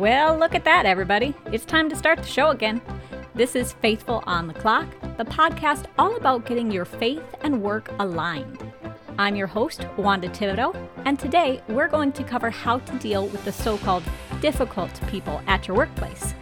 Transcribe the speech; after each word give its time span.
Well, 0.00 0.38
look 0.38 0.54
at 0.54 0.64
that, 0.64 0.86
everybody. 0.86 1.34
It's 1.52 1.66
time 1.66 1.90
to 1.90 1.94
start 1.94 2.20
the 2.20 2.26
show 2.26 2.48
again. 2.48 2.80
This 3.34 3.54
is 3.54 3.74
Faithful 3.74 4.24
on 4.26 4.46
the 4.46 4.54
Clock, 4.54 4.86
the 5.18 5.26
podcast 5.26 5.84
all 5.98 6.16
about 6.16 6.46
getting 6.46 6.70
your 6.70 6.86
faith 6.86 7.22
and 7.42 7.60
work 7.60 7.92
aligned. 7.98 8.72
I'm 9.18 9.36
your 9.36 9.46
host, 9.46 9.86
Wanda 9.98 10.30
Thibodeau, 10.30 10.74
and 11.04 11.18
today 11.18 11.62
we're 11.68 11.86
going 11.86 12.12
to 12.12 12.24
cover 12.24 12.48
how 12.48 12.78
to 12.78 12.98
deal 12.98 13.26
with 13.26 13.44
the 13.44 13.52
so 13.52 13.76
called 13.76 14.02
difficult 14.40 14.98
people 15.08 15.42
at 15.46 15.68
your 15.68 15.76
workplace. 15.76 16.32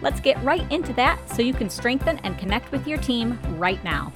Let's 0.00 0.20
get 0.20 0.40
right 0.44 0.70
into 0.70 0.92
that 0.92 1.18
so 1.28 1.42
you 1.42 1.54
can 1.54 1.70
strengthen 1.70 2.18
and 2.18 2.38
connect 2.38 2.70
with 2.70 2.86
your 2.86 2.98
team 2.98 3.36
right 3.58 3.82
now. 3.82 4.12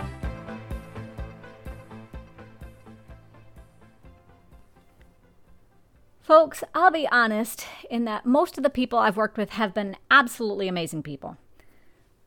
Folks, 6.32 6.64
I'll 6.74 6.90
be 6.90 7.06
honest 7.12 7.66
in 7.90 8.06
that 8.06 8.24
most 8.24 8.56
of 8.56 8.64
the 8.64 8.70
people 8.70 8.98
I've 8.98 9.18
worked 9.18 9.36
with 9.36 9.50
have 9.50 9.74
been 9.74 9.98
absolutely 10.10 10.66
amazing 10.66 11.02
people. 11.02 11.36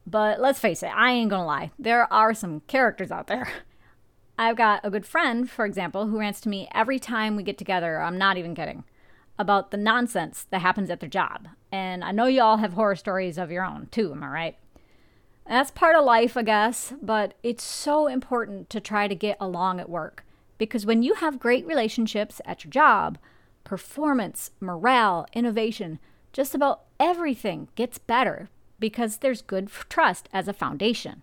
But 0.05 0.39
let's 0.39 0.59
face 0.59 0.83
it, 0.83 0.91
I 0.95 1.09
ain't 1.09 1.31
gonna 1.31 1.43
lie, 1.43 1.71
there 1.79 2.13
are 2.13 2.35
some 2.35 2.59
characters 2.67 3.09
out 3.09 3.25
there. 3.25 3.49
I've 4.37 4.57
got 4.57 4.81
a 4.83 4.91
good 4.91 5.07
friend, 5.07 5.49
for 5.49 5.65
example, 5.65 6.05
who 6.05 6.19
rants 6.19 6.39
to 6.41 6.49
me 6.49 6.69
every 6.71 6.99
time 6.99 7.35
we 7.35 7.41
get 7.41 7.57
together, 7.57 7.99
I'm 7.99 8.19
not 8.19 8.37
even 8.37 8.53
kidding, 8.53 8.83
about 9.39 9.71
the 9.71 9.77
nonsense 9.77 10.45
that 10.51 10.61
happens 10.61 10.91
at 10.91 10.99
their 10.99 11.09
job. 11.09 11.47
And 11.71 12.03
I 12.03 12.11
know 12.11 12.27
you 12.27 12.43
all 12.43 12.57
have 12.57 12.73
horror 12.73 12.95
stories 12.95 13.39
of 13.39 13.49
your 13.49 13.65
own, 13.65 13.87
too, 13.89 14.11
am 14.11 14.23
I 14.23 14.27
right? 14.27 14.57
That's 15.47 15.71
part 15.71 15.95
of 15.95 16.05
life, 16.05 16.37
I 16.37 16.43
guess, 16.43 16.93
but 17.01 17.33
it's 17.41 17.63
so 17.63 18.05
important 18.05 18.69
to 18.69 18.79
try 18.79 19.07
to 19.07 19.15
get 19.15 19.37
along 19.39 19.79
at 19.79 19.89
work. 19.89 20.23
Because 20.59 20.85
when 20.85 21.01
you 21.01 21.15
have 21.15 21.39
great 21.39 21.65
relationships 21.65 22.39
at 22.45 22.63
your 22.63 22.69
job, 22.69 23.17
performance, 23.65 24.51
morale, 24.61 25.27
innovation, 25.33 25.99
just 26.31 26.55
about 26.55 26.83
everything 26.97 27.67
gets 27.75 27.97
better 27.97 28.47
because 28.79 29.17
there's 29.17 29.41
good 29.41 29.69
trust 29.89 30.29
as 30.31 30.47
a 30.47 30.53
foundation. 30.53 31.21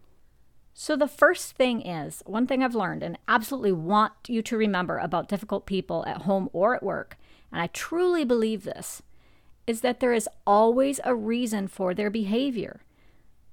So, 0.75 0.97
the 0.97 1.09
first 1.09 1.53
thing 1.53 1.87
is 1.87 2.23
one 2.27 2.47
thing 2.47 2.63
I've 2.63 2.75
learned 2.75 3.03
and 3.03 3.19
absolutely 3.29 3.73
want 3.73 4.13
you 4.27 4.43
to 4.43 4.57
remember 4.57 4.99
about 4.99 5.29
difficult 5.29 5.67
people 5.67 6.05
at 6.07 6.23
home 6.23 6.49
or 6.53 6.75
at 6.75 6.83
work, 6.83 7.17
and 7.51 7.61
I 7.61 7.67
truly 7.69 8.25
believe 8.25 8.65
this, 8.65 9.03
is 9.67 9.83
that 9.83 10.01
there 10.01 10.15
is 10.15 10.29
always 10.47 10.99
a 11.05 11.15
reason 11.15 11.69
for 11.69 11.93
their 11.95 12.11
behavior. 12.11 12.81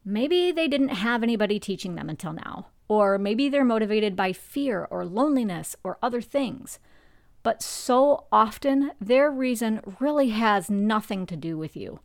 Maybe 0.05 0.51
they 0.51 0.67
didn't 0.67 0.89
have 0.89 1.21
anybody 1.21 1.59
teaching 1.59 1.95
them 1.95 2.09
until 2.09 2.33
now, 2.33 2.67
or 2.87 3.17
maybe 3.17 3.49
they're 3.49 3.65
motivated 3.65 4.15
by 4.15 4.31
fear 4.31 4.87
or 4.89 5.05
loneliness 5.05 5.75
or 5.83 5.97
other 6.01 6.21
things. 6.21 6.79
But 7.41 7.63
so 7.63 8.25
often, 8.31 8.91
their 8.99 9.31
reason 9.31 9.81
really 9.99 10.29
has 10.29 10.69
nothing 10.69 11.25
to 11.27 11.37
do 11.37 11.57
with 11.57 11.75
you. 11.75 11.99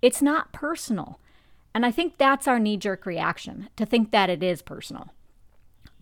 It's 0.00 0.22
not 0.22 0.52
personal. 0.52 1.20
And 1.74 1.84
I 1.84 1.90
think 1.90 2.16
that's 2.16 2.48
our 2.48 2.58
knee 2.58 2.76
jerk 2.76 3.04
reaction 3.04 3.68
to 3.76 3.84
think 3.84 4.10
that 4.10 4.30
it 4.30 4.42
is 4.42 4.62
personal. 4.62 5.12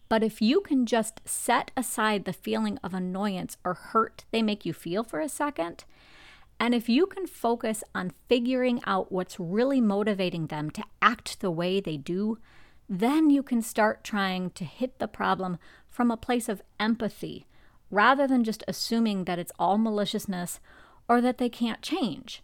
But 0.09 0.23
if 0.23 0.43
you 0.43 0.61
can 0.61 0.87
just 0.87 1.21
set 1.25 1.71
aside 1.77 2.25
the 2.25 2.33
feeling 2.33 2.79
of 2.85 2.95
annoyance 2.95 3.57
or 3.65 3.75
hurt 3.75 4.25
they 4.31 4.43
make 4.43 4.65
you 4.65 4.73
feel 4.73 5.03
for 5.03 5.21
a 5.21 5.29
second, 5.29 5.85
and 6.61 6.75
if 6.75 6.89
you 6.89 7.07
can 7.07 7.27
focus 7.27 7.83
on 7.95 8.12
figuring 8.29 8.81
out 8.87 9.11
what's 9.11 9.41
really 9.41 9.81
motivating 9.81 10.47
them 10.47 10.71
to 10.71 10.85
act 11.03 11.41
the 11.41 11.51
way 11.51 11.81
they 11.81 11.97
do, 11.97 12.39
then 12.89 13.31
you 13.31 13.43
can 13.43 13.62
start 13.62 14.05
trying 14.05 14.51
to 14.51 14.65
hit 14.65 14.99
the 14.99 15.09
problem 15.09 15.59
from 15.89 16.11
a 16.11 16.17
place 16.17 16.49
of 16.49 16.62
empathy 16.79 17.47
rather 17.91 18.27
than 18.27 18.45
just 18.45 18.65
assuming 18.67 19.25
that 19.25 19.39
it's 19.39 19.53
all 19.59 19.79
maliciousness 19.79 20.61
or 21.09 21.21
that 21.21 21.39
they 21.39 21.49
can't 21.49 21.83
change. 21.83 22.43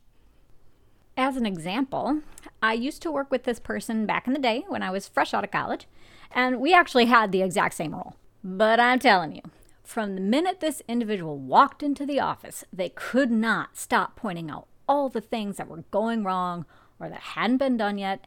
As 1.16 1.36
an 1.36 1.46
example, 1.46 2.22
I 2.62 2.74
used 2.74 3.02
to 3.02 3.10
work 3.10 3.30
with 3.30 3.44
this 3.44 3.58
person 3.58 4.06
back 4.06 4.26
in 4.26 4.32
the 4.32 4.38
day 4.38 4.64
when 4.68 4.82
I 4.82 4.90
was 4.90 5.08
fresh 5.08 5.34
out 5.34 5.44
of 5.44 5.50
college, 5.50 5.86
and 6.30 6.60
we 6.60 6.72
actually 6.72 7.06
had 7.06 7.32
the 7.32 7.42
exact 7.42 7.74
same 7.74 7.94
role. 7.94 8.16
But 8.42 8.80
I'm 8.80 8.98
telling 8.98 9.34
you, 9.34 9.42
from 9.82 10.14
the 10.14 10.20
minute 10.20 10.60
this 10.60 10.82
individual 10.88 11.36
walked 11.36 11.82
into 11.82 12.06
the 12.06 12.20
office, 12.20 12.64
they 12.72 12.90
could 12.90 13.30
not 13.30 13.76
stop 13.76 14.16
pointing 14.16 14.50
out 14.50 14.66
all 14.88 15.08
the 15.08 15.20
things 15.20 15.56
that 15.56 15.68
were 15.68 15.84
going 15.90 16.24
wrong 16.24 16.64
or 16.98 17.08
that 17.08 17.20
hadn't 17.20 17.58
been 17.58 17.76
done 17.76 17.98
yet, 17.98 18.26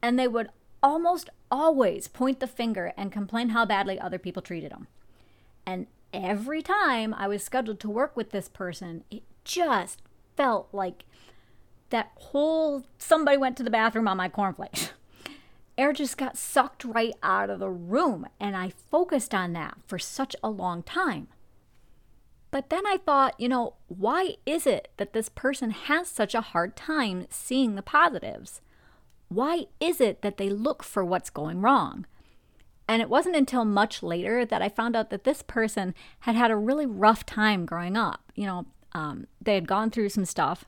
and 0.00 0.18
they 0.18 0.28
would 0.28 0.48
almost 0.82 1.28
always 1.50 2.08
point 2.08 2.40
the 2.40 2.46
finger 2.46 2.92
and 2.96 3.12
complain 3.12 3.50
how 3.50 3.64
badly 3.64 3.98
other 3.98 4.18
people 4.18 4.42
treated 4.42 4.70
them. 4.70 4.86
And 5.66 5.86
every 6.12 6.62
time 6.62 7.14
I 7.14 7.28
was 7.28 7.42
scheduled 7.42 7.80
to 7.80 7.90
work 7.90 8.16
with 8.16 8.30
this 8.30 8.48
person, 8.48 9.04
it 9.10 9.22
just 9.44 10.02
felt 10.36 10.68
like 10.72 11.04
that 11.90 12.12
whole 12.16 12.84
somebody 12.98 13.36
went 13.36 13.56
to 13.58 13.62
the 13.62 13.70
bathroom 13.70 14.08
on 14.08 14.16
my 14.16 14.28
cornflakes. 14.28 14.92
Air 15.78 15.92
just 15.92 16.18
got 16.18 16.36
sucked 16.36 16.84
right 16.84 17.14
out 17.22 17.50
of 17.50 17.58
the 17.58 17.70
room, 17.70 18.26
and 18.38 18.56
I 18.56 18.70
focused 18.70 19.34
on 19.34 19.52
that 19.54 19.78
for 19.86 19.98
such 19.98 20.36
a 20.42 20.50
long 20.50 20.82
time. 20.82 21.28
But 22.50 22.68
then 22.68 22.86
I 22.86 22.98
thought, 22.98 23.34
you 23.38 23.48
know, 23.48 23.74
why 23.88 24.36
is 24.44 24.66
it 24.66 24.88
that 24.98 25.14
this 25.14 25.30
person 25.30 25.70
has 25.70 26.08
such 26.08 26.34
a 26.34 26.42
hard 26.42 26.76
time 26.76 27.26
seeing 27.30 27.74
the 27.74 27.82
positives? 27.82 28.60
Why 29.28 29.64
is 29.80 30.00
it 30.02 30.20
that 30.20 30.36
they 30.36 30.50
look 30.50 30.82
for 30.82 31.02
what's 31.02 31.30
going 31.30 31.62
wrong? 31.62 32.04
And 32.92 33.00
it 33.00 33.08
wasn't 33.08 33.36
until 33.36 33.64
much 33.64 34.02
later 34.02 34.44
that 34.44 34.60
I 34.60 34.68
found 34.68 34.94
out 34.94 35.08
that 35.08 35.24
this 35.24 35.40
person 35.40 35.94
had 36.20 36.34
had 36.34 36.50
a 36.50 36.56
really 36.56 36.84
rough 36.84 37.24
time 37.24 37.64
growing 37.64 37.96
up. 37.96 38.30
You 38.34 38.44
know, 38.44 38.66
um, 38.92 39.28
they 39.40 39.54
had 39.54 39.66
gone 39.66 39.90
through 39.90 40.10
some 40.10 40.26
stuff 40.26 40.66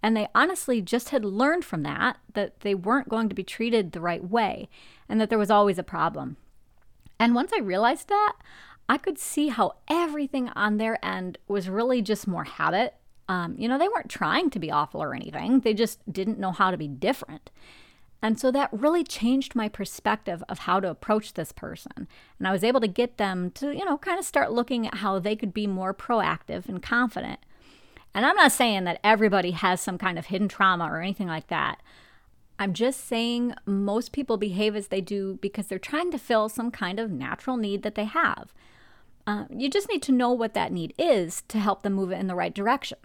and 0.00 0.16
they 0.16 0.28
honestly 0.32 0.80
just 0.80 1.08
had 1.08 1.24
learned 1.24 1.64
from 1.64 1.82
that 1.82 2.18
that 2.34 2.60
they 2.60 2.76
weren't 2.76 3.08
going 3.08 3.28
to 3.30 3.34
be 3.34 3.42
treated 3.42 3.90
the 3.90 4.00
right 4.00 4.22
way 4.22 4.68
and 5.08 5.20
that 5.20 5.28
there 5.28 5.40
was 5.40 5.50
always 5.50 5.76
a 5.76 5.82
problem. 5.82 6.36
And 7.18 7.34
once 7.34 7.50
I 7.52 7.58
realized 7.58 8.10
that, 8.10 8.34
I 8.88 8.96
could 8.96 9.18
see 9.18 9.48
how 9.48 9.72
everything 9.90 10.50
on 10.50 10.76
their 10.76 11.04
end 11.04 11.36
was 11.48 11.68
really 11.68 12.00
just 12.00 12.28
more 12.28 12.44
habit. 12.44 12.94
Um, 13.28 13.56
you 13.58 13.66
know, 13.66 13.76
they 13.76 13.88
weren't 13.88 14.08
trying 14.08 14.50
to 14.50 14.60
be 14.60 14.70
awful 14.70 15.02
or 15.02 15.16
anything, 15.16 15.62
they 15.62 15.74
just 15.74 15.98
didn't 16.12 16.38
know 16.38 16.52
how 16.52 16.70
to 16.70 16.76
be 16.76 16.86
different. 16.86 17.50
And 18.22 18.40
so 18.40 18.50
that 18.50 18.70
really 18.72 19.04
changed 19.04 19.54
my 19.54 19.68
perspective 19.68 20.42
of 20.48 20.60
how 20.60 20.80
to 20.80 20.90
approach 20.90 21.34
this 21.34 21.52
person. 21.52 22.08
And 22.38 22.48
I 22.48 22.52
was 22.52 22.64
able 22.64 22.80
to 22.80 22.88
get 22.88 23.18
them 23.18 23.50
to, 23.52 23.76
you 23.76 23.84
know, 23.84 23.98
kind 23.98 24.18
of 24.18 24.24
start 24.24 24.52
looking 24.52 24.86
at 24.86 24.96
how 24.96 25.18
they 25.18 25.36
could 25.36 25.52
be 25.52 25.66
more 25.66 25.92
proactive 25.92 26.68
and 26.68 26.82
confident. 26.82 27.40
And 28.14 28.24
I'm 28.24 28.36
not 28.36 28.52
saying 28.52 28.84
that 28.84 29.00
everybody 29.04 29.50
has 29.50 29.80
some 29.80 29.98
kind 29.98 30.18
of 30.18 30.26
hidden 30.26 30.48
trauma 30.48 30.86
or 30.90 31.02
anything 31.02 31.26
like 31.26 31.48
that. 31.48 31.82
I'm 32.58 32.72
just 32.72 33.06
saying 33.06 33.54
most 33.66 34.12
people 34.12 34.38
behave 34.38 34.74
as 34.74 34.88
they 34.88 35.02
do 35.02 35.38
because 35.42 35.66
they're 35.66 35.78
trying 35.78 36.10
to 36.12 36.18
fill 36.18 36.48
some 36.48 36.70
kind 36.70 36.98
of 36.98 37.10
natural 37.10 37.58
need 37.58 37.82
that 37.82 37.94
they 37.94 38.06
have. 38.06 38.54
Uh, 39.26 39.44
you 39.50 39.68
just 39.68 39.90
need 39.90 40.02
to 40.04 40.12
know 40.12 40.30
what 40.32 40.54
that 40.54 40.72
need 40.72 40.94
is 40.98 41.42
to 41.48 41.58
help 41.58 41.82
them 41.82 41.92
move 41.92 42.12
it 42.12 42.18
in 42.18 42.28
the 42.28 42.34
right 42.34 42.54
direction. 42.54 42.98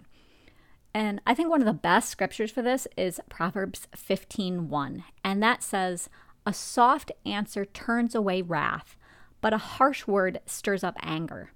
And 0.94 1.20
I 1.26 1.34
think 1.34 1.48
one 1.48 1.60
of 1.60 1.66
the 1.66 1.72
best 1.72 2.10
scriptures 2.10 2.50
for 2.50 2.62
this 2.62 2.86
is 2.96 3.20
Proverbs 3.28 3.88
15:1, 3.96 5.04
and 5.24 5.42
that 5.42 5.62
says, 5.62 6.10
"A 6.44 6.52
soft 6.52 7.12
answer 7.24 7.64
turns 7.64 8.14
away 8.14 8.42
wrath, 8.42 8.96
but 9.40 9.54
a 9.54 9.58
harsh 9.58 10.06
word 10.06 10.40
stirs 10.44 10.84
up 10.84 10.96
anger." 11.00 11.52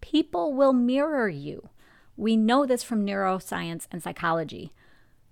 People 0.00 0.52
will 0.52 0.72
mirror 0.72 1.28
you. 1.28 1.70
We 2.16 2.36
know 2.36 2.66
this 2.66 2.82
from 2.82 3.06
neuroscience 3.06 3.86
and 3.90 4.02
psychology. 4.02 4.72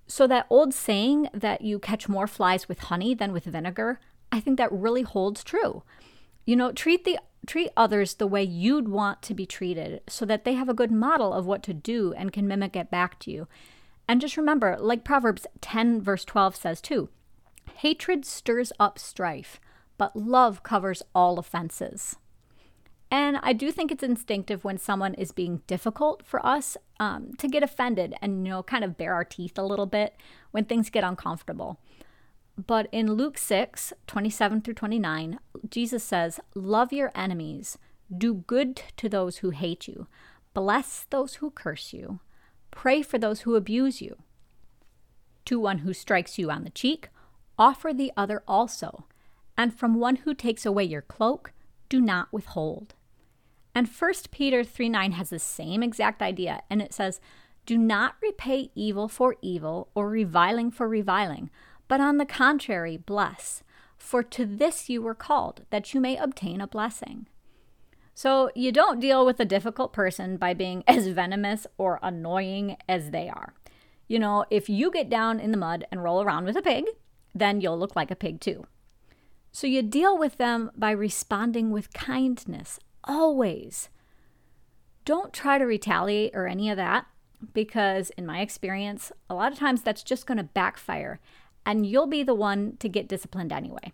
So 0.07 0.27
that 0.29 0.47
old 0.49 0.73
saying 0.73 1.29
that 1.35 1.63
you 1.63 1.79
catch 1.79 2.09
more 2.09 2.27
flies 2.27 2.69
with 2.69 2.79
honey 2.79 3.13
than 3.13 3.33
with 3.33 3.45
vinegar, 3.45 4.01
I 4.31 4.41
think 4.41 4.57
that 4.59 4.73
really 4.73 5.03
holds 5.03 5.43
true. 5.43 5.83
You 6.45 6.57
know, 6.57 6.73
treat 6.73 7.05
the 7.05 7.19
treat 7.47 7.71
others 7.77 8.15
the 8.15 8.27
way 8.27 8.43
you'd 8.43 8.89
want 8.89 9.23
to 9.23 9.35
be 9.35 9.47
treated 9.47 10.01
so 10.09 10.25
that 10.27 10.45
they 10.45 10.55
have 10.55 10.69
a 10.69 10.75
good 10.75 10.91
model 10.91 11.33
of 11.33 11.47
what 11.47 11.63
to 11.65 11.75
do 11.75 12.13
and 12.15 12.33
can 12.33 12.49
mimic 12.49 12.77
it 12.77 12.91
back 12.91 13.19
to 13.21 13.31
you. 13.31 13.49
And 14.09 14.21
just 14.21 14.37
remember, 14.37 14.77
like 14.79 15.05
Proverbs 15.05 15.47
10, 15.61 16.01
verse 16.01 16.25
12 16.25 16.57
says 16.57 16.81
too, 16.81 17.09
hatred 17.77 18.25
stirs 18.25 18.73
up 18.79 18.99
strife, 18.99 19.61
but 19.99 20.17
love 20.17 20.63
covers 20.63 21.03
all 21.15 21.39
offenses. 21.39 22.17
And 23.11 23.39
I 23.43 23.53
do 23.53 23.71
think 23.71 23.93
it's 23.93 24.03
instinctive 24.03 24.65
when 24.65 24.79
someone 24.79 25.15
is 25.15 25.31
being 25.31 25.63
difficult 25.67 26.27
for 26.27 26.45
us 26.45 26.77
um, 26.99 27.33
to 27.39 27.47
get 27.47 27.63
offended 27.63 28.15
and, 28.21 28.47
you 28.47 28.53
know, 28.53 28.63
kind 28.63 28.83
of 28.83 28.97
bare 28.97 29.15
our 29.15 29.25
teeth 29.25 29.59
a 29.59 29.63
little 29.63 29.87
bit 29.87 30.15
when 30.51 30.65
things 30.65 30.91
get 30.91 31.05
uncomfortable. 31.05 31.79
But 32.65 32.89
in 32.91 33.13
Luke 33.13 33.37
6, 33.37 33.93
27 34.07 34.63
through 34.63 34.75
29, 34.75 35.39
Jesus 35.69 36.03
says, 36.03 36.41
Love 36.55 36.93
your 36.93 37.13
enemies, 37.15 37.77
do 38.17 38.35
good 38.35 38.83
to 38.97 39.09
those 39.09 39.39
who 39.39 39.51
hate 39.51 39.87
you, 39.87 40.07
bless 40.55 41.07
those 41.11 41.35
who 41.35 41.51
curse 41.51 41.93
you, 41.93 42.21
pray 42.71 43.03
for 43.03 43.19
those 43.19 43.43
who 43.43 43.57
abuse 43.57 44.01
you. 44.01 44.17
To 45.47 45.61
one 45.61 45.79
who 45.79 45.93
strikes 45.93 46.39
you 46.39 46.51
on 46.51 46.65
the 46.65 46.71
cheek, 46.71 47.11
offer 47.59 47.93
the 47.93 48.13
other 48.17 48.43
also, 48.49 49.05
and 49.57 49.75
from 49.75 49.95
one 49.95 50.17
who 50.17 50.35
takes 50.35 50.65
away 50.65 50.85
your 50.85 51.03
cloak, 51.03 51.53
do 51.89 52.01
not 52.01 52.33
withhold. 52.33 52.95
And 53.75 53.87
1 53.87 54.13
Peter 54.31 54.65
3 54.65 54.89
9 54.89 55.13
has 55.13 55.29
the 55.29 55.39
same 55.39 55.83
exact 55.83 56.23
idea, 56.23 56.63
and 56.71 56.81
it 56.81 56.95
says, 56.95 57.21
Do 57.67 57.77
not 57.77 58.17
repay 58.23 58.71
evil 58.75 59.09
for 59.09 59.37
evil 59.43 59.89
or 59.95 60.09
reviling 60.09 60.71
for 60.71 60.89
reviling, 60.89 61.51
but 61.89 62.01
on 62.01 62.19
the 62.19 62.27
contrary, 62.27 62.97
bless. 62.97 63.63
For 63.97 64.23
to 64.23 64.45
this 64.45 64.89
you 64.89 65.03
were 65.03 65.15
called, 65.15 65.63
that 65.71 65.95
you 65.95 66.01
may 66.01 66.17
obtain 66.17 66.61
a 66.61 66.67
blessing. 66.67 67.27
So 68.15 68.51
you 68.55 68.73
don't 68.73 69.01
deal 69.01 69.27
with 69.27 69.39
a 69.41 69.45
difficult 69.45 69.93
person 69.93 70.37
by 70.37 70.55
being 70.55 70.85
as 70.89 71.09
venomous 71.09 71.67
or 71.77 72.01
annoying 72.03 72.77
as 72.89 73.11
they 73.11 73.29
are. 73.29 73.55
You 74.09 74.19
know, 74.19 74.45
if 74.51 74.69
you 74.69 74.91
get 74.91 75.11
down 75.11 75.41
in 75.41 75.51
the 75.51 75.57
mud 75.59 75.85
and 75.91 76.03
roll 76.03 76.23
around 76.23 76.45
with 76.45 76.57
a 76.57 76.63
pig, 76.63 76.87
then 77.35 77.61
you'll 77.61 77.79
look 77.79 77.97
like 77.97 78.11
a 78.11 78.17
pig 78.17 78.41
too. 78.41 78.67
So 79.53 79.67
you 79.67 79.83
deal 79.83 80.17
with 80.17 80.37
them 80.37 80.71
by 80.77 80.91
responding 80.91 81.71
with 81.71 81.93
kindness, 81.93 82.79
always. 83.05 83.89
Don't 85.05 85.33
try 85.33 85.59
to 85.59 85.65
retaliate 85.65 86.35
or 86.35 86.47
any 86.47 86.71
of 86.71 86.77
that 86.77 87.07
because, 87.53 88.11
in 88.11 88.27
my 88.27 88.41
experience, 88.41 89.13
a 89.29 89.35
lot 89.35 89.53
of 89.53 89.59
times 89.59 89.83
that's 89.83 90.03
just 90.03 90.27
going 90.27 90.39
to 90.39 90.45
backfire 90.45 91.21
and 91.67 91.85
you'll 91.85 92.07
be 92.07 92.23
the 92.23 92.35
one 92.35 92.77
to 92.79 92.89
get 92.89 93.09
disciplined 93.09 93.53
anyway. 93.53 93.93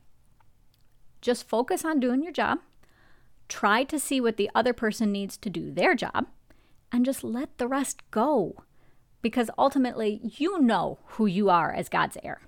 Just 1.22 1.48
focus 1.48 1.84
on 1.84 1.98
doing 1.98 2.22
your 2.22 2.32
job, 2.32 2.58
try 3.48 3.82
to 3.84 3.98
see 3.98 4.20
what 4.20 4.36
the 4.36 4.50
other 4.54 4.72
person 4.72 5.10
needs 5.10 5.36
to 5.38 5.50
do 5.50 5.72
their 5.72 5.94
job, 5.94 6.26
and 6.92 7.04
just 7.04 7.24
let 7.24 7.56
the 7.56 7.66
rest 7.66 8.02
go 8.10 8.62
because 9.22 9.50
ultimately 9.56 10.20
you 10.22 10.58
know 10.60 10.98
who 11.04 11.26
you 11.26 11.48
are 11.48 11.72
as 11.72 11.88
God's 11.88 12.18
heir. 12.22 12.42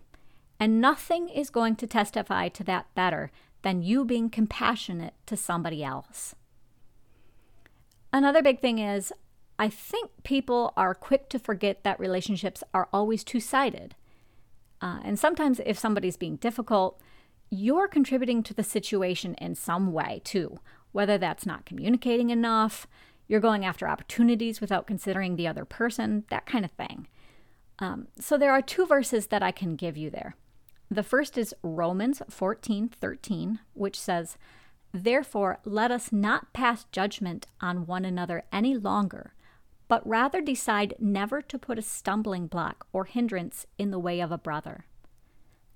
And 0.60 0.80
nothing 0.80 1.28
is 1.28 1.50
going 1.50 1.76
to 1.76 1.86
testify 1.86 2.48
to 2.48 2.64
that 2.64 2.92
better 2.94 3.30
than 3.62 3.82
you 3.82 4.04
being 4.04 4.28
compassionate 4.28 5.14
to 5.26 5.36
somebody 5.36 5.82
else. 5.82 6.34
Another 8.12 8.42
big 8.42 8.60
thing 8.60 8.78
is, 8.78 9.12
I 9.58 9.68
think 9.68 10.10
people 10.24 10.72
are 10.76 10.94
quick 10.94 11.28
to 11.30 11.38
forget 11.38 11.84
that 11.84 11.98
relationships 11.98 12.62
are 12.72 12.88
always 12.92 13.24
two 13.24 13.40
sided. 13.40 13.94
Uh, 14.84 14.98
and 15.02 15.18
sometimes, 15.18 15.62
if 15.64 15.78
somebody's 15.78 16.18
being 16.18 16.36
difficult, 16.36 17.00
you're 17.48 17.88
contributing 17.88 18.42
to 18.42 18.52
the 18.52 18.62
situation 18.62 19.34
in 19.36 19.54
some 19.54 19.92
way 19.94 20.20
too, 20.24 20.60
whether 20.92 21.16
that's 21.16 21.46
not 21.46 21.64
communicating 21.64 22.28
enough, 22.28 22.86
you're 23.26 23.40
going 23.40 23.64
after 23.64 23.88
opportunities 23.88 24.60
without 24.60 24.86
considering 24.86 25.36
the 25.36 25.46
other 25.48 25.64
person, 25.64 26.24
that 26.28 26.44
kind 26.44 26.66
of 26.66 26.70
thing. 26.72 27.08
Um, 27.78 28.08
so 28.20 28.36
there 28.36 28.52
are 28.52 28.60
two 28.60 28.84
verses 28.84 29.28
that 29.28 29.42
I 29.42 29.52
can 29.52 29.74
give 29.74 29.96
you 29.96 30.10
there. 30.10 30.36
The 30.90 31.02
first 31.02 31.38
is 31.38 31.54
Romans 31.62 32.20
14 32.28 32.90
13, 32.90 33.60
which 33.72 33.98
says, 33.98 34.36
Therefore, 34.92 35.60
let 35.64 35.90
us 35.90 36.12
not 36.12 36.52
pass 36.52 36.84
judgment 36.92 37.46
on 37.58 37.86
one 37.86 38.04
another 38.04 38.44
any 38.52 38.76
longer, 38.76 39.32
but 39.94 40.04
rather 40.08 40.40
decide 40.40 40.92
never 40.98 41.40
to 41.40 41.56
put 41.56 41.78
a 41.78 41.82
stumbling 41.82 42.48
block 42.48 42.84
or 42.92 43.04
hindrance 43.04 43.64
in 43.78 43.92
the 43.92 43.98
way 44.00 44.18
of 44.18 44.32
a 44.32 44.36
brother. 44.36 44.86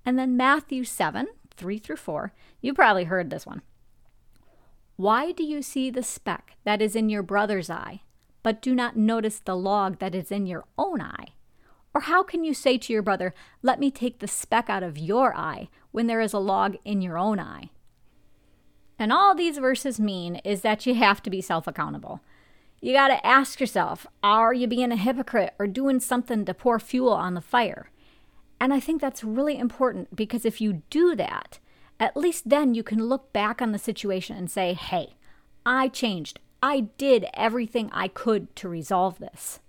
And 0.04 0.18
then 0.18 0.36
Matthew 0.36 0.82
7 0.82 1.28
3 1.56 1.78
through 1.78 1.96
4, 1.98 2.32
you 2.60 2.74
probably 2.74 3.04
heard 3.04 3.30
this 3.30 3.46
one. 3.46 3.62
Why 4.96 5.30
do 5.30 5.44
you 5.44 5.62
see 5.62 5.88
the 5.88 6.02
speck 6.02 6.56
that 6.64 6.82
is 6.82 6.96
in 6.96 7.08
your 7.08 7.22
brother's 7.22 7.70
eye, 7.70 8.02
but 8.42 8.60
do 8.60 8.74
not 8.74 8.96
notice 8.96 9.38
the 9.38 9.54
log 9.54 10.00
that 10.00 10.16
is 10.16 10.32
in 10.32 10.46
your 10.46 10.64
own 10.76 11.00
eye? 11.00 11.34
Or 11.94 12.00
how 12.00 12.24
can 12.24 12.42
you 12.42 12.54
say 12.54 12.76
to 12.76 12.92
your 12.92 13.02
brother, 13.02 13.32
Let 13.62 13.78
me 13.78 13.88
take 13.88 14.18
the 14.18 14.26
speck 14.26 14.68
out 14.68 14.82
of 14.82 14.98
your 14.98 15.32
eye, 15.36 15.68
when 15.92 16.08
there 16.08 16.20
is 16.20 16.32
a 16.32 16.40
log 16.40 16.76
in 16.84 17.02
your 17.02 17.16
own 17.16 17.38
eye? 17.38 17.70
And 18.98 19.12
all 19.12 19.36
these 19.36 19.58
verses 19.58 20.00
mean 20.00 20.40
is 20.44 20.62
that 20.62 20.86
you 20.86 20.96
have 20.96 21.22
to 21.22 21.30
be 21.30 21.40
self 21.40 21.68
accountable. 21.68 22.20
You 22.80 22.92
got 22.92 23.08
to 23.08 23.26
ask 23.26 23.58
yourself, 23.60 24.06
are 24.22 24.54
you 24.54 24.66
being 24.68 24.92
a 24.92 24.96
hypocrite 24.96 25.54
or 25.58 25.66
doing 25.66 25.98
something 25.98 26.44
to 26.44 26.54
pour 26.54 26.78
fuel 26.78 27.12
on 27.12 27.34
the 27.34 27.40
fire? 27.40 27.90
And 28.60 28.72
I 28.72 28.80
think 28.80 29.00
that's 29.00 29.24
really 29.24 29.58
important 29.58 30.14
because 30.14 30.44
if 30.44 30.60
you 30.60 30.82
do 30.90 31.16
that, 31.16 31.58
at 31.98 32.16
least 32.16 32.48
then 32.48 32.74
you 32.74 32.84
can 32.84 33.06
look 33.06 33.32
back 33.32 33.60
on 33.60 33.72
the 33.72 33.78
situation 33.78 34.36
and 34.36 34.50
say, 34.50 34.74
hey, 34.74 35.16
I 35.66 35.88
changed. 35.88 36.38
I 36.62 36.80
did 36.98 37.26
everything 37.34 37.90
I 37.92 38.08
could 38.08 38.54
to 38.56 38.68
resolve 38.68 39.18
this. 39.18 39.60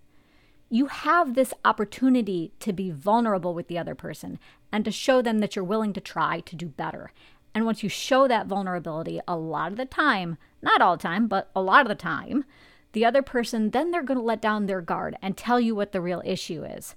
You 0.70 0.86
have 0.86 1.34
this 1.34 1.54
opportunity 1.66 2.52
to 2.60 2.72
be 2.72 2.92
vulnerable 2.92 3.56
with 3.56 3.68
the 3.68 3.80
other 3.80 3.96
person 3.96 4.38
and 4.72 4.86
to 4.86 4.92
show 4.92 5.22
them 5.22 5.40
that 5.40 5.56
you're 5.56 5.66
willing 5.66 5.94
to 5.94 6.02
try 6.02 6.42
to 6.42 6.56
do 6.56 6.68
better. 6.68 7.12
And 7.56 7.66
once 7.66 7.82
you 7.82 7.90
show 7.90 8.28
that 8.28 8.46
vulnerability, 8.46 9.20
a 9.28 9.36
lot 9.36 9.72
of 9.72 9.78
the 9.78 9.86
time, 9.86 10.38
not 10.62 10.82
all 10.82 10.96
the 10.96 11.02
time, 11.02 11.28
but 11.28 11.50
a 11.56 11.62
lot 11.62 11.82
of 11.82 11.88
the 11.88 11.96
time, 11.96 12.46
the 12.94 13.06
other 13.06 13.22
person, 13.22 13.72
then 13.72 13.92
they're 13.92 14.04
going 14.04 14.18
to 14.20 14.24
let 14.24 14.42
down 14.42 14.66
their 14.66 14.82
guard 14.82 15.16
and 15.22 15.38
tell 15.38 15.60
you 15.60 15.76
what 15.76 15.92
the 15.92 16.02
real 16.02 16.22
issue 16.26 16.64
is. 16.64 16.96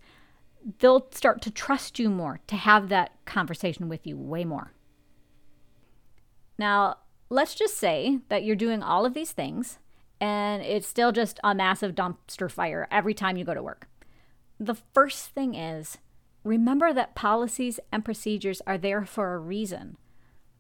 They'll 0.79 1.09
start 1.11 1.43
to 1.43 1.51
trust 1.51 1.99
you 1.99 2.09
more, 2.09 2.41
to 2.47 2.57
have 2.57 2.89
that 2.89 3.13
conversation 3.25 3.89
with 3.89 4.07
you 4.07 4.17
way 4.17 4.45
more. 4.45 4.73
Now, 6.59 6.99
let's 7.29 7.55
just 7.55 7.77
say 7.77 8.21
that 8.29 8.45
you're 8.45 8.57
doing 8.57 8.83
all 8.83 9.05
of 9.05 9.15
these 9.15 9.33
things 9.33 9.79
and 10.21 10.63
it's 10.63 10.87
still 10.87 11.11
just 11.11 11.41
a 11.43 11.55
massive 11.55 11.95
dumpster 11.97 12.49
fire 12.49 12.87
every 12.91 13.13
time 13.13 13.37
you 13.37 13.45
go 13.45 13.55
to 13.55 13.63
work. 13.63 13.89
The 14.61 14.77
first 14.95 15.31
thing 15.31 15.57
is 15.57 15.99
remember 16.45 16.93
that 16.93 17.17
policies 17.17 17.81
and 17.91 18.05
procedures 18.05 18.63
are 18.67 18.79
there 18.79 19.05
for 19.05 19.35
a 19.35 19.39
reason. 19.39 19.97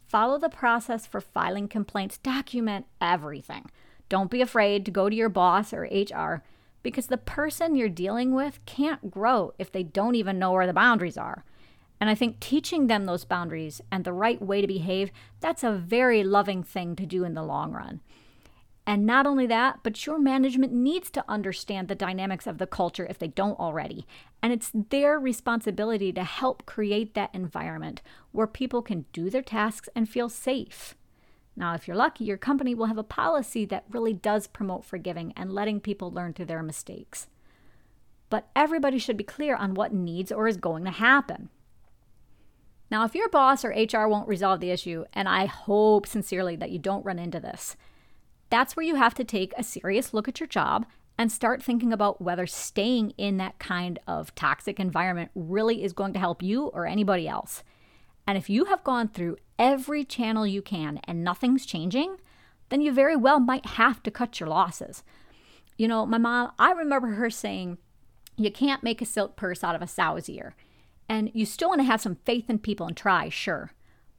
Follow 0.05 0.38
the 0.38 0.49
process 0.49 1.06
for 1.06 1.20
filing 1.20 1.69
complaints, 1.69 2.19
document 2.19 2.87
everything. 3.00 3.70
Don't 4.12 4.31
be 4.31 4.43
afraid 4.43 4.85
to 4.85 4.91
go 4.91 5.09
to 5.09 5.17
your 5.17 5.31
boss 5.31 5.73
or 5.73 5.85
HR 5.85 6.43
because 6.82 7.06
the 7.06 7.17
person 7.17 7.75
you're 7.75 7.88
dealing 7.88 8.35
with 8.35 8.61
can't 8.67 9.11
grow 9.11 9.55
if 9.59 9.73
they 9.73 9.82
don't 9.82 10.17
even 10.17 10.38
know 10.38 10.53
where 10.53 10.67
the 10.67 10.75
boundaries 10.75 11.17
are. 11.17 11.47
And 11.99 12.11
I 12.11 12.14
think 12.14 12.38
teaching 12.38 12.88
them 12.88 13.06
those 13.06 13.25
boundaries 13.25 13.81
and 13.91 14.05
the 14.05 14.12
right 14.12 14.43
way 14.43 14.61
to 14.61 14.67
behave, 14.67 15.12
that's 15.41 15.64
a 15.64 15.73
very 15.73 16.23
loving 16.25 16.62
thing 16.62 16.94
to 16.97 17.06
do 17.06 17.25
in 17.25 17.32
the 17.32 17.43
long 17.43 17.73
run. 17.73 18.00
And 18.87 19.06
not 19.06 19.26
only 19.26 19.47
that, 19.47 19.79
but 19.82 20.05
your 20.05 20.19
management 20.19 20.75
needs 20.75 21.11
to 21.12 21.25
understand 21.26 21.88
the 21.88 21.94
dynamics 21.94 22.47
of 22.47 22.58
the 22.58 22.67
culture 22.67 23.06
if 23.08 23.19
they 23.19 23.29
don't 23.29 23.58
already. 23.58 24.06
And 24.43 24.53
it's 24.53 24.73
their 24.91 25.19
responsibility 25.19 26.12
to 26.12 26.25
help 26.25 26.67
create 26.67 27.15
that 27.15 27.35
environment 27.35 28.03
where 28.31 28.47
people 28.47 28.82
can 28.82 29.06
do 29.15 29.31
their 29.31 29.41
tasks 29.41 29.88
and 29.97 30.06
feel 30.06 30.29
safe. 30.29 30.97
Now, 31.56 31.75
if 31.75 31.87
you're 31.87 31.96
lucky, 31.96 32.25
your 32.25 32.38
company 32.38 32.75
will 32.75 32.87
have 32.87 32.99
a 32.99 33.02
policy 33.02 33.64
that 33.66 33.84
really 33.90 34.12
does 34.12 34.46
promote 34.46 34.84
forgiving 34.84 35.32
and 35.37 35.52
letting 35.52 35.81
people 35.81 36.10
learn 36.10 36.32
through 36.32 36.46
their 36.46 36.62
mistakes. 36.62 37.28
But 38.31 38.48
everybody 38.56 38.98
should 38.98 39.19
be 39.19 39.24
clear 39.24 39.55
on 39.55 39.74
what 39.74 39.93
needs 39.93 40.32
or 40.32 40.48
is 40.48 40.56
going 40.56 40.84
to 40.84 40.91
happen. 40.91 41.50
Now, 42.91 43.05
if 43.05 43.15
your 43.15 43.29
boss 43.29 43.65
or 43.65 43.70
HR 43.70 44.06
won't 44.06 44.29
resolve 44.29 44.60
the 44.60 44.70
issue, 44.70 45.05
and 45.12 45.29
I 45.29 45.46
hope 45.46 46.06
sincerely 46.06 46.56
that 46.56 46.70
you 46.70 46.79
don't 46.79 47.05
run 47.05 47.19
into 47.19 47.41
this, 47.41 47.77
that's 48.50 48.77
where 48.77 48.84
you 48.84 48.96
have 48.96 49.15
to 49.15 49.24
take 49.24 49.55
a 49.56 49.62
serious 49.62 50.12
look 50.12 50.29
at 50.29 50.41
your 50.41 50.46
job 50.46 50.86
and 51.19 51.31
start 51.31 51.62
thinking 51.62 51.93
about 51.93 52.20
whether 52.20 52.46
staying 52.46 53.15
in 53.17 53.36
that 53.38 53.58
kind 53.58 53.98
of 54.06 54.34
toxic 54.34 54.81
environment 54.81 55.31
really 55.34 55.82
is 55.82 55.93
going 55.93 56.12
to 56.12 56.19
help 56.19 56.43
you 56.43 56.67
or 56.67 56.86
anybody 56.86 57.29
else. 57.29 57.62
And 58.26 58.38
if 58.38 58.48
you 58.48 58.67
have 58.67 58.84
gone 58.84 59.08
through 59.08 59.36
every 59.58 60.05
channel 60.05 60.46
you 60.46 60.62
can 60.62 61.00
and 61.05 61.24
nothing's 61.24 61.67
changing, 61.67 62.17
then 62.69 62.81
you 62.81 62.93
very 62.93 63.17
well 63.17 63.41
might 63.41 63.67
have 63.67 64.02
to 64.02 64.10
cut 64.10 64.41
your 64.41 64.48
losses. 64.48 65.02
You 65.76 65.88
know, 65.88 66.06
my 66.06 66.19
mom, 66.19 66.52
I 66.58 66.72
remember 66.72 67.08
her 67.08 67.31
saying, 67.31 67.79
you 68.36 68.50
can't 68.50 68.82
make 68.82 69.02
a 69.02 69.06
silk 69.06 69.36
purse 69.36 69.62
out 69.62 69.74
of 69.74 69.82
a 69.82 69.86
sow's 69.86 70.29
ear. 70.29 70.55
And 71.08 71.31
you 71.34 71.44
still 71.44 71.69
want 71.69 71.81
to 71.81 71.86
have 71.86 72.00
some 72.00 72.17
faith 72.24 72.48
in 72.48 72.58
people 72.58 72.86
and 72.86 72.96
try, 72.96 73.29
sure. 73.29 73.72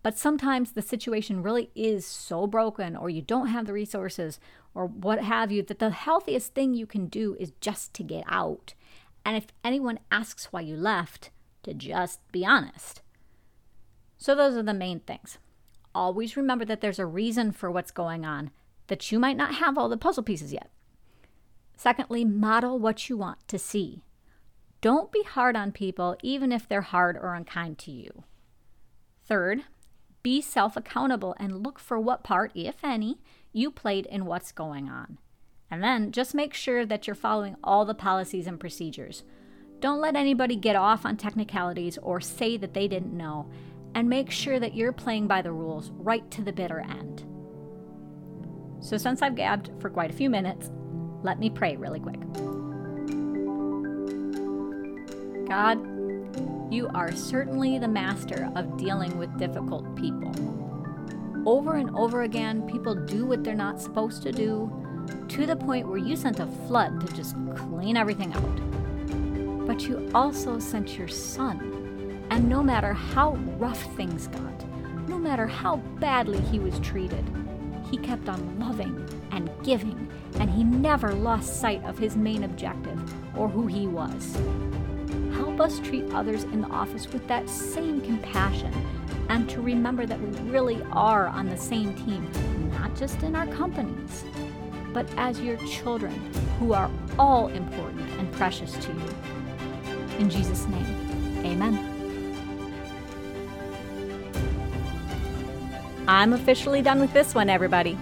But 0.03 0.17
sometimes 0.17 0.73
the 0.73 0.81
situation 0.81 1.41
really 1.41 1.71
is 1.73 2.05
so 2.05 2.45
broken, 2.45 2.95
or 2.95 3.09
you 3.09 3.21
don't 3.21 3.47
have 3.47 3.65
the 3.65 3.73
resources, 3.73 4.39
or 4.75 4.85
what 4.85 5.23
have 5.23 5.51
you, 5.51 5.63
that 5.63 5.79
the 5.79 5.91
healthiest 5.91 6.53
thing 6.53 6.73
you 6.73 6.85
can 6.85 7.07
do 7.07 7.35
is 7.39 7.53
just 7.61 7.93
to 7.95 8.03
get 8.03 8.25
out. 8.27 8.73
And 9.25 9.37
if 9.37 9.47
anyone 9.63 9.99
asks 10.11 10.51
why 10.51 10.61
you 10.61 10.75
left, 10.75 11.31
to 11.63 11.73
just 11.73 12.19
be 12.31 12.45
honest. 12.45 13.01
So, 14.23 14.35
those 14.35 14.55
are 14.55 14.63
the 14.63 14.73
main 14.73 15.01
things. 15.01 15.37
Always 15.93 16.37
remember 16.37 16.63
that 16.63 16.79
there's 16.79 16.97
a 16.97 17.05
reason 17.05 17.51
for 17.51 17.69
what's 17.69 17.91
going 17.91 18.25
on, 18.25 18.51
that 18.87 19.11
you 19.11 19.19
might 19.19 19.35
not 19.35 19.55
have 19.55 19.77
all 19.77 19.89
the 19.89 19.97
puzzle 19.97 20.23
pieces 20.23 20.53
yet. 20.53 20.69
Secondly, 21.75 22.23
model 22.23 22.79
what 22.79 23.09
you 23.09 23.17
want 23.17 23.45
to 23.49 23.59
see. 23.59 24.01
Don't 24.79 25.11
be 25.11 25.23
hard 25.23 25.57
on 25.57 25.73
people, 25.73 26.15
even 26.23 26.53
if 26.53 26.69
they're 26.69 26.79
hard 26.79 27.17
or 27.17 27.33
unkind 27.33 27.77
to 27.79 27.91
you. 27.91 28.23
Third, 29.25 29.63
be 30.21 30.39
self 30.39 30.77
accountable 30.77 31.35
and 31.37 31.61
look 31.61 31.77
for 31.77 31.99
what 31.99 32.23
part, 32.23 32.53
if 32.55 32.81
any, 32.81 33.19
you 33.51 33.71
played 33.71 34.05
in 34.05 34.23
what's 34.23 34.53
going 34.53 34.87
on. 34.87 35.17
And 35.69 35.83
then 35.83 36.13
just 36.13 36.33
make 36.33 36.53
sure 36.53 36.85
that 36.85 37.07
you're 37.07 37.13
following 37.13 37.57
all 37.61 37.83
the 37.83 37.93
policies 37.93 38.47
and 38.47 38.57
procedures. 38.57 39.25
Don't 39.81 39.99
let 39.99 40.15
anybody 40.15 40.55
get 40.55 40.77
off 40.77 41.05
on 41.05 41.17
technicalities 41.17 41.97
or 41.97 42.21
say 42.21 42.55
that 42.55 42.73
they 42.73 42.87
didn't 42.87 43.11
know, 43.11 43.49
and 43.95 44.09
make 44.09 44.31
sure 44.31 44.59
that 44.59 44.73
you're 44.73 44.91
playing 44.91 45.27
by 45.27 45.41
the 45.41 45.51
rules 45.51 45.91
right 45.95 46.29
to 46.31 46.41
the 46.41 46.53
bitter 46.53 46.79
end. 46.79 47.25
So, 48.79 48.97
since 48.97 49.21
I've 49.21 49.35
gabbed 49.35 49.71
for 49.79 49.89
quite 49.89 50.09
a 50.09 50.13
few 50.13 50.29
minutes, 50.29 50.69
let 51.21 51.39
me 51.39 51.49
pray 51.49 51.77
really 51.77 51.99
quick. 51.99 52.19
God, 55.47 55.77
you 56.73 56.89
are 56.93 57.11
certainly 57.11 57.77
the 57.77 57.87
master 57.87 58.51
of 58.55 58.77
dealing 58.77 59.17
with 59.17 59.37
difficult 59.37 59.95
people. 59.95 60.33
Over 61.45 61.75
and 61.75 61.95
over 61.95 62.23
again, 62.23 62.67
people 62.67 62.95
do 62.95 63.25
what 63.25 63.43
they're 63.43 63.53
not 63.53 63.79
supposed 63.79 64.23
to 64.23 64.31
do, 64.31 64.71
to 65.27 65.45
the 65.45 65.55
point 65.55 65.87
where 65.87 65.97
you 65.97 66.15
sent 66.15 66.39
a 66.39 66.47
flood 66.67 67.05
to 67.05 67.13
just 67.13 67.35
clean 67.55 67.95
everything 67.97 68.33
out. 68.33 69.67
But 69.67 69.83
you 69.83 70.09
also 70.13 70.59
sent 70.59 70.97
your 70.97 71.07
son, 71.07 71.82
and 72.33 72.49
no 72.49 72.63
matter 72.63 72.93
how 72.93 73.33
rough 73.59 73.83
things 73.95 74.25
got, 74.25 75.07
no 75.07 75.19
matter 75.19 75.45
how 75.45 75.75
badly 75.99 76.41
he 76.41 76.57
was 76.57 76.79
treated, 76.79 77.23
he 77.91 77.95
kept 77.95 78.27
on 78.27 78.59
loving 78.59 79.07
and 79.31 79.51
giving, 79.61 80.09
and 80.39 80.49
he 80.49 80.63
never 80.63 81.13
lost 81.13 81.61
sight 81.61 81.83
of 81.83 81.99
his 81.99 82.17
main 82.17 82.43
objective 82.43 82.99
or 83.37 83.47
who 83.47 83.67
he 83.67 83.85
was. 83.85 84.35
Help 85.33 85.61
us 85.61 85.77
treat 85.77 86.11
others 86.11 86.45
in 86.45 86.61
the 86.61 86.67
office 86.69 87.07
with 87.13 87.27
that 87.27 87.47
same 87.47 88.01
compassion 88.01 88.73
and 89.29 89.47
to 89.47 89.61
remember 89.61 90.07
that 90.07 90.19
we 90.19 90.49
really 90.49 90.81
are 90.91 91.27
on 91.27 91.47
the 91.47 91.57
same 91.57 91.93
team, 92.03 92.27
not 92.71 92.95
just 92.95 93.21
in 93.21 93.35
our 93.35 93.45
companies, 93.45 94.23
but 94.91 95.07
as 95.17 95.39
your 95.39 95.57
children 95.67 96.19
who 96.57 96.73
are 96.73 96.89
all 97.19 97.49
important 97.49 98.09
and 98.17 98.31
precious 98.31 98.71
to 98.77 98.91
you. 98.91 100.17
In 100.17 100.31
Jesus' 100.31 100.65
name, 100.65 101.45
amen. 101.45 101.92
I'm 106.13 106.33
officially 106.33 106.83
done 106.83 106.99
with 106.99 107.11
this 107.11 107.33
one, 107.33 107.49
everybody. 107.49 107.97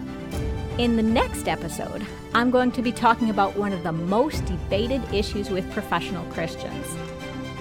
In 0.77 0.97
the 0.97 1.01
next 1.01 1.47
episode, 1.47 2.05
I'm 2.33 2.51
going 2.51 2.73
to 2.73 2.81
be 2.81 2.91
talking 2.91 3.29
about 3.29 3.55
one 3.55 3.71
of 3.71 3.83
the 3.83 3.93
most 3.93 4.43
debated 4.43 5.01
issues 5.13 5.49
with 5.49 5.71
professional 5.71 6.25
Christians. 6.25 6.85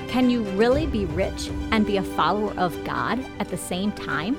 Can 0.09 0.28
you 0.28 0.42
really 0.42 0.88
be 0.88 1.04
rich 1.04 1.49
and 1.71 1.87
be 1.87 1.99
a 1.99 2.02
follower 2.02 2.52
of 2.54 2.85
God 2.85 3.25
at 3.38 3.49
the 3.49 3.57
same 3.57 3.92
time? 3.92 4.37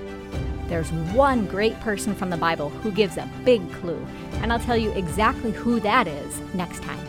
There's 0.68 0.92
one 0.92 1.46
great 1.46 1.80
person 1.80 2.14
from 2.14 2.30
the 2.30 2.36
Bible 2.36 2.68
who 2.68 2.92
gives 2.92 3.16
a 3.16 3.30
big 3.46 3.62
clue, 3.76 4.06
and 4.42 4.52
I'll 4.52 4.60
tell 4.60 4.76
you 4.76 4.92
exactly 4.92 5.52
who 5.52 5.80
that 5.80 6.10
is 6.10 6.42
next 6.54 6.84
time. 6.84 7.08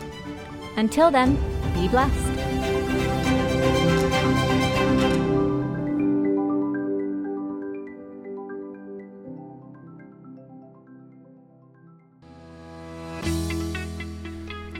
Until 0.77 1.11
then, 1.11 1.35
be 1.73 1.89
blessed. 1.89 2.32